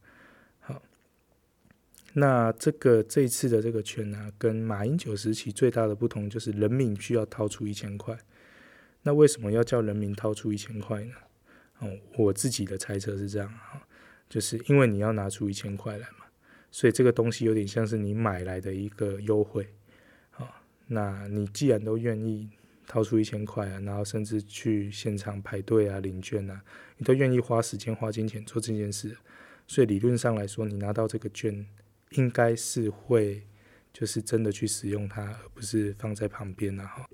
[2.17, 8.17] 那这个这次的这个券呢、跟马英九时期最大的不同就是人民需要掏出一千块。
[9.03, 11.13] 那为什么要叫人民掏出一千块呢？
[11.79, 13.85] 哦，我自己的猜测是这样哈，
[14.29, 16.25] 就是因为你要拿出一千块来嘛，
[16.71, 19.67] 所以这个东西有点像是你买来的一个优惠，
[20.31, 22.49] 啊，那你既然都愿意
[22.87, 26.63] 掏出一千块啊，然后甚至去现场排队啊领券啊，
[26.97, 29.17] 你都愿意花时间花金钱做这件事，
[29.67, 31.65] 所以理论上来说，你拿到这个券
[32.11, 33.47] 应该是会
[33.93, 37.07] 就是真的去使用它，而不是放在旁边了哈。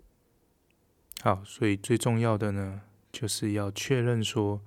[1.22, 2.82] 好，所以最重要的呢。
[3.14, 4.62] 就是要确认说，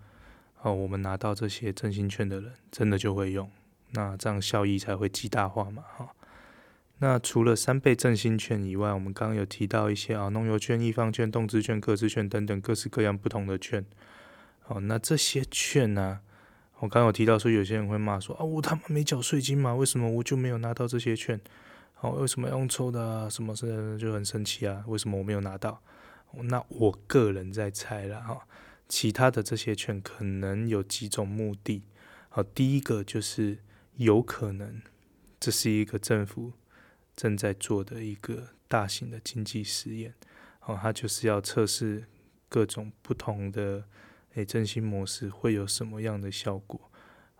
[0.60, 3.50] 哦，我们拿到这些振兴券的人，真的就会用，
[3.92, 6.14] 那这样效益才会极大化嘛，哈。
[6.98, 13.82] 那除了三倍振兴券以外，我们刚刚有提到一些啊，农游券、易放券、动资券、个资券等等各式各样不同的券。
[14.66, 16.20] 哦，那这些券呢，
[16.80, 21.40] 我刚刚有提到说，有些人会骂说，啊，我他妈没缴税金嘛，为什么我就没有拿到这些券？
[22.00, 23.28] 哦，为什么用抽的啊？
[23.30, 24.84] 什么事就很生气啊？
[24.86, 25.80] 为什么我没有拿到？
[26.42, 28.46] 那我个人在猜了哈，
[28.88, 31.84] 其他的这些券可能有几种目的。
[32.28, 33.58] 好，第一个就是
[33.96, 34.82] 有可能
[35.38, 36.52] 这是一个政府
[37.14, 40.12] 正在做的一个大型的经济实验，
[40.66, 42.04] 哦，它就是要测试
[42.48, 43.84] 各种不同的
[44.34, 46.80] 诶振兴模式会有什么样的效果。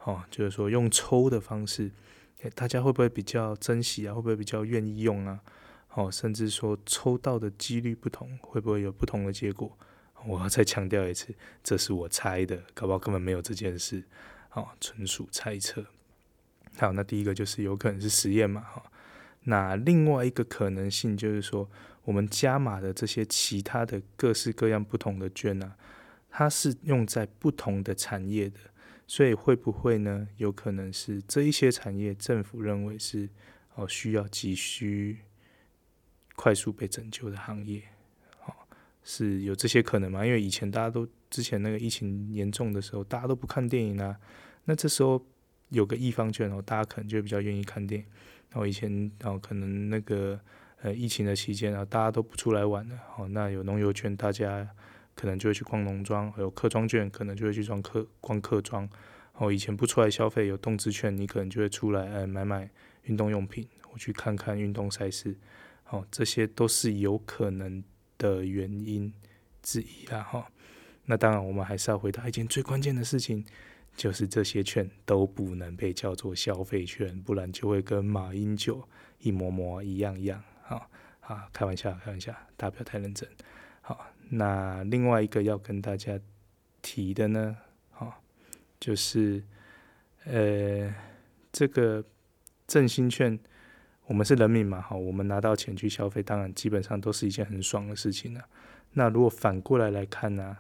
[0.05, 1.91] 哦，就是说用抽的方式，
[2.43, 4.15] 诶，大家会不会比较珍惜啊？
[4.15, 5.41] 会不会比较愿意用啊？
[5.95, 9.79] 哦，甚至说抽到的几率不同，会不会有不同的结果？
[10.27, 14.05] 我要再强调一次，这是我猜的，搞不好根本没有这件事。
[14.53, 15.85] 哦，纯属猜测。
[16.79, 18.83] 好，那第一个就是有可能是实验嘛，哈。
[19.45, 21.71] 那另外一个可能性就是说，
[22.05, 25.75] 我们加码的这些其他的各式各样不同的券呢，
[26.37, 28.59] 它是用在不同的产业的，
[29.07, 30.27] 所以会不会呢？
[30.37, 33.29] 有可能是这一些产业政府认为是
[33.77, 35.19] 哦需要急需。
[36.37, 37.81] 快速被拯救的行业，
[38.45, 38.53] 哦，
[39.05, 40.27] 是有这些可能吗？
[40.27, 44.19] 因为以前大家都之前那个疫情严重的时候，大家都不看电影啊。
[44.65, 45.25] 那这时候
[45.69, 48.07] 有个易放券哦，大家可能就比较愿意看电影。
[48.51, 50.41] 然后以前哦，可能那个
[50.83, 54.69] 呃疫情的期间啊，大家都不出来玩了，哦，那有农游券，大家
[55.15, 58.89] 可能就会去逛农庄；还有客庄券，可能就会去逛客逛客庄。
[59.35, 62.71] 哦，以前不出来消费，有动资券，你可能就会出来，呃，买买
[63.05, 65.37] 运动用品，我去看看运动赛事。
[65.91, 67.83] 哦，这些都是有可能
[68.17, 69.13] 的原因
[69.63, 70.49] 之一啦，哈。
[71.07, 73.45] 那当然，我们还是要回答一件最关键的事情，
[73.97, 80.43] 就是这些券都不能被叫做消费券，不然就会跟马英九一模模一样一样。
[80.63, 80.89] 好，
[81.21, 83.29] 啊，开玩笑，开玩笑，大家不要太认真。
[83.83, 86.19] 好，那另外一个要跟大家
[86.83, 87.57] 提的呢，
[87.91, 88.23] 好，
[88.81, 89.43] 就是
[90.25, 90.93] 呃，
[91.53, 92.05] 这个
[92.67, 93.39] 振兴券，
[94.07, 98.43] 我们是人民嘛，好，我们拿到钱去消费，当然基本上都是一件很爽的事情了。
[98.93, 100.59] 那如果反过来来看呢？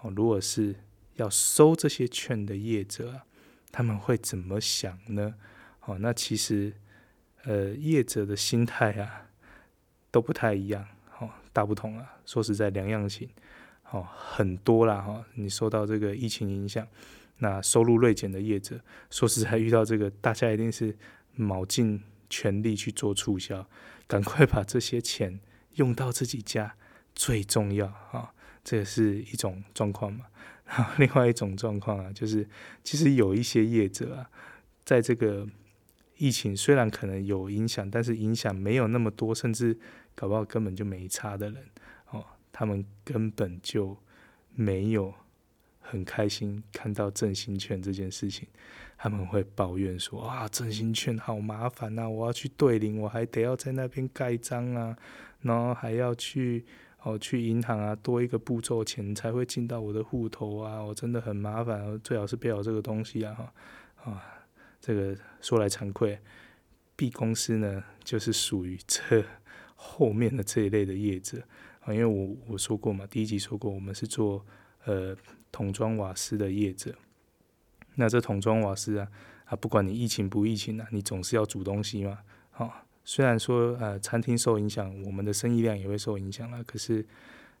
[0.00, 0.74] 哦，如果是
[1.14, 3.24] 要收这些券的业者啊，
[3.72, 5.34] 他们会怎么想呢？
[5.84, 6.74] 哦，那其实
[7.44, 9.30] 呃，业者的心态啊
[10.10, 10.86] 都不太一样，
[11.56, 12.18] 大不同啊。
[12.26, 13.26] 说实在，两样情，
[13.90, 15.24] 哦，很多啦哈。
[15.36, 16.86] 你受到这个疫情影响，
[17.38, 20.94] 那收入锐减的业者，说实在遇到这个，大家一定是
[21.34, 23.66] 卯尽全力去做促销，
[24.06, 25.40] 赶快把这些钱
[25.76, 26.74] 用到自己家
[27.14, 28.34] 最重要啊。
[28.62, 30.26] 这也是一种状况嘛，
[30.66, 32.46] 然 后另外一种状况啊，就是
[32.84, 34.28] 其实有一些业者啊，
[34.84, 35.46] 在这个
[36.18, 39.78] 疫情虽然可能有影响，但是影响没有那么多，甚至
[40.16, 41.64] 搞不好根本就没差的人
[42.10, 43.96] 哦，他们根本就
[44.52, 45.14] 没有
[45.80, 48.48] 很开心看到振兴券这件事情，
[48.98, 54.96] 他们会抱怨说啊，振兴券好麻烦呐，我要去兑领，我还得要在那边盖章啊，
[55.42, 56.64] 然后还要去。
[57.02, 63.32] 哦，去银行啊，多一个步骤，钱才会进到我的户头啊，我真的很麻烦，最好是不要这个东西啊，
[63.94, 64.24] 哈，啊，
[64.80, 66.18] 这个说来惭愧
[66.96, 69.24] ，B 公司呢，就是属于这
[69.76, 71.40] 后面的这一类的业者
[71.80, 74.44] 啊，因为我我说过嘛，第一集说过，我们是做
[74.84, 75.16] 呃
[75.52, 76.92] 桶装瓦斯的业者，
[77.94, 79.08] 那这桶装瓦斯啊，
[79.44, 82.18] 啊，不管你疫情不疫情啊，你总是要煮东西嘛，
[82.52, 82.82] 啊。
[83.08, 87.06] 虽然说呃餐厅受影响，我们的生意量也会受影响了，可是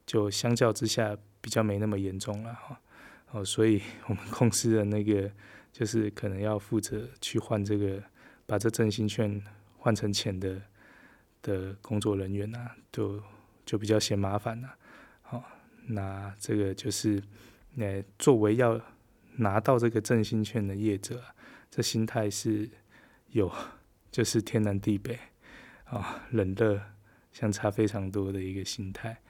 [0.04, 2.80] 就相较之下比较没那么严重了哈。
[3.30, 5.30] 哦，所以我们公司的那个
[5.70, 8.02] 就是可能要负责去换这个，
[8.44, 9.40] 把这振兴券
[9.78, 10.60] 换成钱的
[11.46, 13.22] 的工作人员呐，就
[13.64, 14.76] 就比较嫌麻烦了。
[15.22, 15.44] 好，
[15.86, 17.22] 那这个就是
[17.78, 18.80] 呃作为要
[19.36, 21.22] 拿到这个振兴券的业者，
[21.70, 22.68] 这心态是
[23.30, 23.52] 有
[24.10, 25.16] 就是天南地北。
[25.84, 26.82] 啊，冷热
[27.30, 29.22] 相差非常多的一个心态，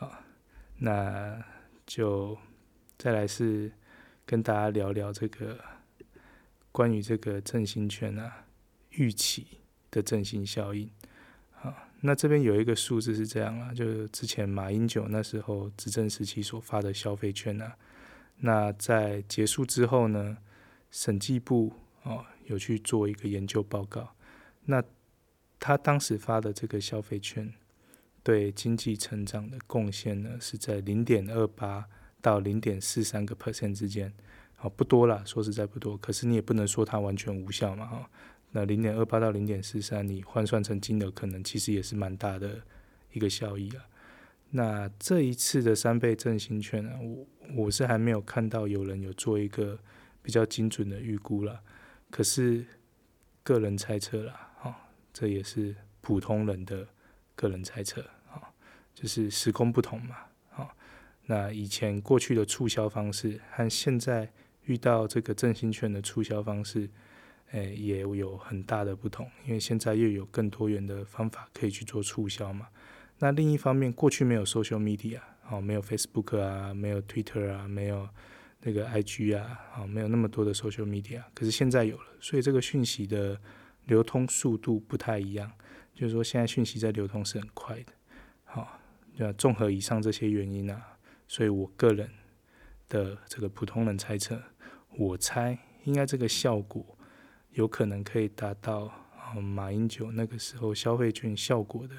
[0.00, 0.18] 啊，
[0.78, 1.40] 那
[1.86, 2.36] 就
[2.98, 3.70] 再来是
[4.26, 5.60] 跟大家聊聊这个
[6.72, 8.46] 关于这个振兴券啊
[8.90, 9.46] 预期
[9.92, 10.90] 的振兴效应，
[12.02, 17.76] 那这边有一个数字是这样啊，就是之前马英九那时候执政时期所发的消费券啊，
[18.36, 20.36] 那在结束之后呢，
[20.90, 24.14] 审计部哦有去做一个研究报告，
[24.66, 24.84] 那。
[25.64, 27.54] 他当时发的这个消费券，
[28.24, 31.86] 对经济成长的贡献呢，是在零点二八
[32.20, 34.12] 到零点四三个 percent 之间，
[34.60, 35.96] 哦，不多啦，说实在不多。
[35.96, 38.10] 可是你也不能说它完全无效嘛，哈。
[38.52, 42.62] 那零点二八到零点四三，你换算成金额，可能其实也是蛮大的
[43.12, 43.84] 一个效益啊。
[44.50, 47.26] 那这一次的三倍振兴券呢，我
[47.64, 49.78] 我是还没有看到有人有做一个
[50.22, 51.60] 比较精准的预估了，
[52.10, 52.64] 可是
[53.42, 54.48] 个人猜测啦。
[55.14, 56.88] 这也是普通人的
[57.34, 58.48] 个人猜测啊，
[58.94, 60.16] 就是时空不同嘛，
[60.54, 60.74] 啊，
[61.26, 64.32] 那以前过去的促销方式和现在
[64.64, 66.88] 遇到这个振兴券的促销方式，
[67.52, 72.68] 诶，也有很大的不同，因为现在又有更多元的方法可以去做促销嘛。
[73.18, 78.08] 那另一方面，过去没有 social media，哦，没有 Facebook 啊，没有 Twitter 啊，没有
[78.62, 83.40] 那个 IG 啊，哦，没有那么多的 social media，可是现在有了，所以这个讯息的。
[83.86, 85.50] 流通速度不太一样，
[85.92, 87.92] 就是说现在讯息在流通是很快的。
[88.44, 88.78] 好，
[89.16, 90.96] 那综合以上这些原因啊，
[91.26, 92.08] 所以我个人
[92.88, 94.40] 的这个普通人猜测，
[94.96, 96.96] 我猜应该这个效果
[97.52, 98.92] 有可能可以达到
[99.40, 101.94] 马英九那个时候消费券效果的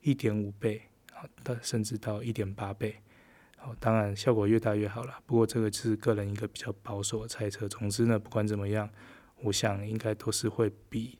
[0.00, 0.82] 一点五倍，
[1.14, 2.96] 啊，到甚至到一点八倍。
[3.56, 5.20] 好，当然效果越大越好了。
[5.24, 7.68] 不过这个是个人一个比较保守的猜测。
[7.68, 8.90] 总之呢，不管怎么样，
[9.42, 11.18] 我想应该都是会比。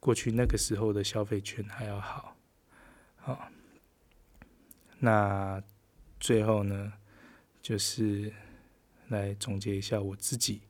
[0.00, 2.36] 过去那个时候的消费券还要好，
[3.16, 3.48] 好，
[5.00, 5.60] 那
[6.20, 6.92] 最后呢，
[7.60, 8.32] 就是
[9.08, 10.62] 来总结一下我自己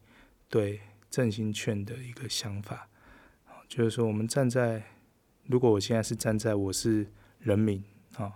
[0.49, 0.81] 对
[1.11, 2.89] 振兴券的一个想法，
[3.67, 4.83] 就是说，我们站在，
[5.47, 7.07] 如果我现在是站在我是
[7.39, 7.83] 人民
[8.17, 8.33] 啊，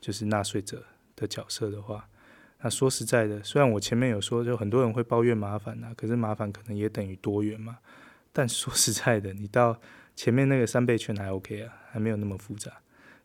[0.00, 0.84] 就是纳税者
[1.14, 2.08] 的角色的话，
[2.60, 7.78] 那说实在的，虽然我前面有说，就很多人会抱怨麻烦呐，可是麻烦可能也等于多元嘛。
[8.32, 9.80] 但说实在的，你到
[10.14, 12.72] 前面那个三倍券还 OK 啊，还没有那么复杂。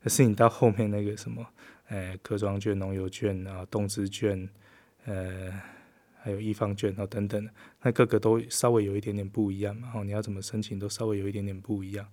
[0.02, 1.46] 可是你到后面那个什么，
[1.90, 4.50] 呃，客庄券、农游券啊、动资券，
[5.06, 5.52] 呃。
[6.24, 7.50] 还有易方券哦等等，
[7.82, 9.92] 那各个都稍微有一点点不一样嘛。
[9.96, 12.08] 哦，你要怎么申请都稍微有一点点不一样。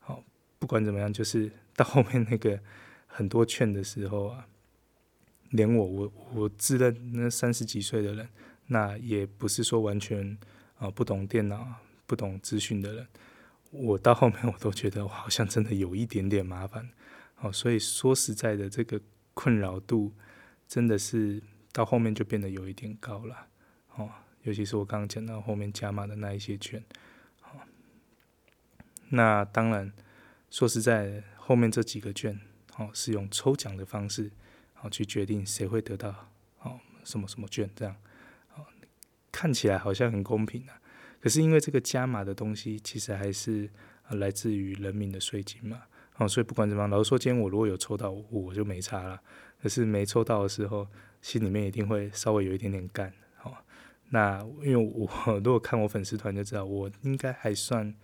[0.00, 0.22] 好，
[0.58, 2.60] 不管怎么样，就是 到后面那个
[3.06, 4.46] 很多券的时候啊，
[5.52, 8.28] 连我我我自认那三十几岁的人，
[8.66, 10.36] 那也不是说完全
[10.76, 11.66] 啊不懂电脑、
[12.06, 13.08] 不懂资讯的人，
[13.70, 16.90] 我到后面我都觉得我好像真的有一点点麻烦。
[17.40, 19.00] 哦，所以说实在的，这个
[19.32, 20.12] 困扰度
[20.66, 21.42] 真的是。
[21.78, 23.46] 到后面就变得有一点高了，
[23.94, 24.10] 哦，
[24.42, 26.82] 尤其是我刚刚讲到后面加码的那一些券，
[27.44, 27.62] 哦，
[29.10, 29.92] 那当然
[30.50, 32.36] 说实在，后面这几个券，
[32.78, 34.28] 哦，是用抽奖的方式，
[34.82, 36.28] 哦，去决定谁会得到，
[36.62, 37.94] 哦，什么什么券这样，
[38.56, 38.66] 哦，
[39.30, 40.82] 看起来好像很公平啊，
[41.20, 43.70] 可是因为这个加码的东西，其实还是
[44.08, 45.82] 来自于人民的税金嘛，
[46.16, 49.22] 哦，所以不管怎么样，老实说，今天我如果有抽到，我就没差了，
[49.62, 50.84] 可是没抽到的时候。
[51.20, 53.64] 心里面一定会稍微有一点点干，好，
[54.10, 55.08] 那因为我
[55.44, 57.94] 如果看我粉丝团就知道，我应该还算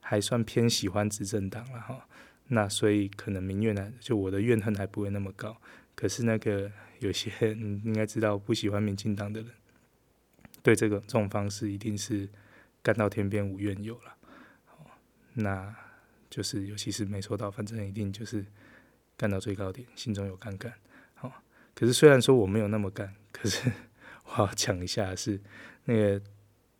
[0.00, 2.08] 还算偏喜欢执政党了哈，
[2.48, 5.60] 那所以可能民怨呢，就我的怨恨还不会那么高。
[5.94, 6.70] 可是那个
[7.00, 9.50] 有些你应该知道不喜欢民进党的人，
[10.62, 12.28] 对这个这种方式一定是
[12.82, 14.16] 干到天边无怨尤了，
[15.34, 15.74] 那
[16.30, 18.46] 就是尤其是没抽到，反正一定就是
[19.16, 20.72] 干到最高点，心中有杠杆。
[21.78, 23.70] 可是虽然说我没有那么干， 可是
[24.24, 25.40] 我要讲一下是
[25.84, 26.20] 那个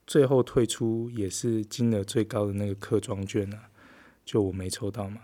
[0.08, 3.70] 最后退出也是金额最高的那个客庄券啊，
[4.24, 5.20] 就我没抽到嘛，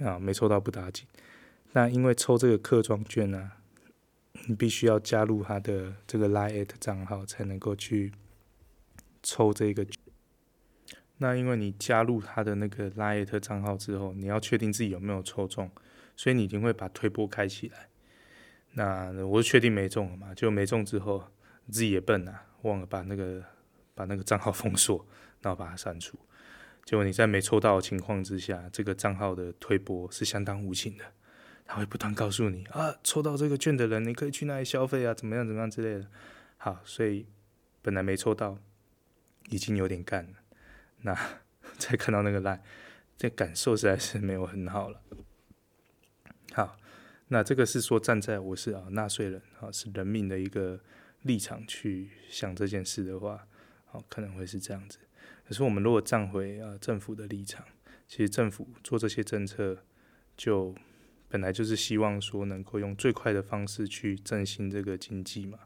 [0.00, 1.06] 啊没抽到不打紧，
[1.72, 3.52] 那因为抽这个客庄券呢，
[4.46, 8.12] 你必须要加入他的这个 LINE@ 账号才能够去
[9.22, 9.86] 抽这个。
[11.16, 15.70] 那因为你加入他的那个 LINE@ 账号之后，你要确定自己有没有抽中，
[16.14, 17.88] 所以你一定会把推波开起来。
[18.72, 21.32] 那我确定没中了嘛，就没中之后，
[21.70, 23.42] 自己也笨、啊，忘了把那个
[23.94, 25.04] 把那个账号封锁，
[25.42, 26.18] 然后把它删除。
[26.84, 31.04] 结果你在没抽到的情况之下，这个账号的推播是相当无情的，
[31.66, 36.08] 他会不断告诉你啊，抽到这个券的人，你可以去那里消费啊，怎么样怎么样之类的。
[36.56, 37.26] 好，所以
[37.82, 38.58] 本来没抽到，
[39.48, 40.34] 已经有点干了。
[41.02, 41.18] 那
[41.78, 42.60] 再看到那个 LINE，
[43.16, 45.00] 这感受实在是没有很好了。
[46.52, 46.76] 好。
[47.30, 50.80] 那这个是说站在我是啊纳税人啊是人民的一个
[51.22, 53.46] 立场去想这件事的话，
[53.84, 54.98] 好可能会是这样子。
[55.46, 57.66] 可是我们如果站回啊政府的立场，
[58.06, 59.84] 其实政府做这些政策，
[60.38, 60.74] 就
[61.28, 65.58] 本来就是希望说能够用最快的方式去振兴这个经济嘛。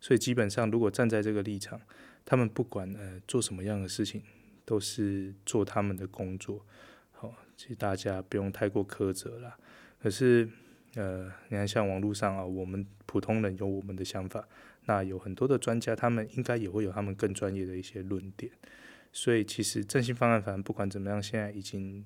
[0.00, 1.78] 所以基本上如果站在这个立场，
[2.24, 4.22] 他们不管呃做什么样的事情，
[4.64, 6.64] 都是做他们的工作。
[7.10, 9.58] 好，其实大家不用太过苛责啦。
[10.00, 10.48] 可是。
[10.94, 14.46] 呃，你看，像网络上啊，我们普通人有我们的想法，
[14.84, 18.52] 那有很多的专家，他们应该也会有他们更专业的一些论点。
[19.10, 22.04] 所以，其实振兴方案，反正不管怎么样，现在已经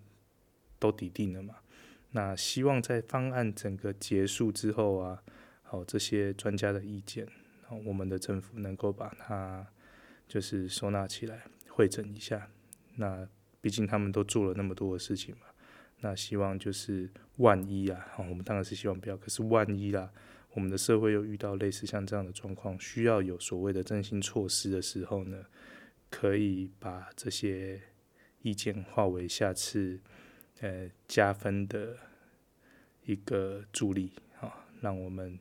[0.79, 1.57] 都底定了嘛。
[2.13, 5.23] 那希望在方案整个结束之后啊，
[5.63, 7.27] 好，这些专家的意见，
[7.67, 9.67] 好，我们的政府能够把它
[10.29, 12.49] 就是收纳起来，会整一下。
[12.95, 13.29] 那
[13.61, 15.47] 毕竟他们都做了那么多的事情嘛。
[16.01, 19.17] 那希望就是万一啊，我们当然是希望不要。
[19.17, 20.11] 可是万一啦，
[20.53, 25.45] 我们的社会又遇到类似像这样的状况，需要有所谓的振兴措施的时候呢，
[26.11, 27.81] 可以把这些
[28.43, 30.01] 意见化为下次
[30.61, 31.97] 呃加分的
[33.05, 35.39] 一个助力啊，让我们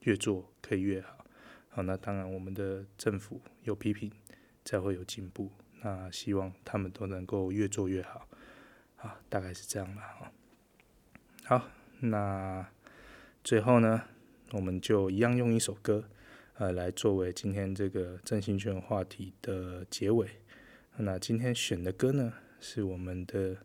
[0.00, 1.24] 越做可以越好。
[1.68, 4.10] 好，那当然我们的政府有批评
[4.64, 5.50] 才会有进步。
[5.82, 8.28] 那希望他们都能够越做越好。
[8.96, 10.32] 好，大概是这样了哈。
[11.44, 11.68] 好，
[12.00, 12.66] 那
[13.44, 14.02] 最后呢，
[14.52, 16.08] 我们就一样用一首歌，
[16.54, 20.28] 呃，来作为今天这个振兴券话题的结尾。
[20.96, 23.58] 那今天选的歌呢，是我们的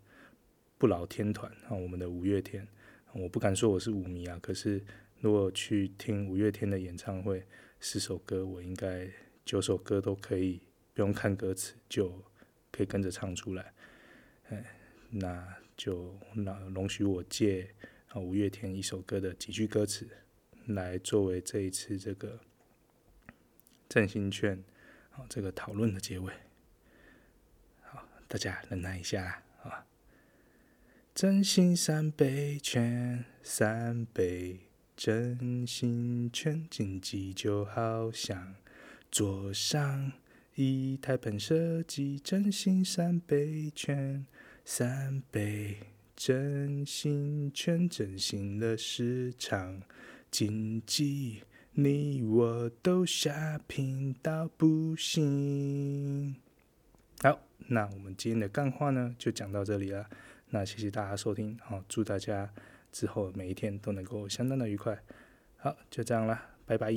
[0.78, 2.68] 不老天团啊，我们的五月天。
[3.14, 4.84] 我不敢说我是五迷啊，可是
[5.22, 7.48] 如果去听五月天的演唱会，
[7.80, 9.10] 十首歌我应该
[9.46, 10.62] 九首歌都可以
[10.94, 12.22] 不用看歌词就
[12.70, 13.74] 可以跟着唱出来，
[14.50, 14.78] 哎。
[15.12, 17.70] 那就那容许我借
[18.08, 20.08] 啊五月天一首歌的几句歌词，
[20.68, 22.40] 来作为这一次这个
[23.90, 24.64] 振兴券
[25.12, 26.34] 啊这个讨论的结尾。
[27.82, 29.86] 好，大家忍耐一下啊。
[31.14, 34.62] 真心三倍券，三倍
[34.96, 38.56] 真心券，经济就好像
[39.12, 40.14] 桌上
[40.56, 42.18] 一台喷射机。
[42.18, 44.26] 真心三倍券，
[44.64, 45.78] 三倍
[46.16, 49.82] 真心券，振兴了市场
[50.30, 51.42] 经济，
[51.74, 56.36] 你我都虾拼到不行。
[57.22, 60.08] 好，那我们今天的干话呢，就讲到这里了。
[60.50, 62.52] 那谢谢大家收听，好，祝大家
[62.92, 65.02] 之后每一天都能够相当的愉快。
[65.58, 66.92] 好，就这样了，拜拜。